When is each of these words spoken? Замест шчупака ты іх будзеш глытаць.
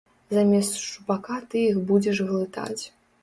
Замест 0.35 0.73
шчупака 0.83 1.37
ты 1.53 1.61
іх 1.71 1.77
будзеш 1.91 2.17
глытаць. 2.33 2.81